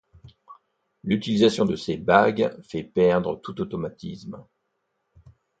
L'utilisation 1.03 1.63
de 1.63 1.75
ces 1.75 1.95
bagues 1.95 2.57
fait 2.63 2.83
perdre 2.83 3.39
tout 3.39 3.61
automatisme. 3.61 4.43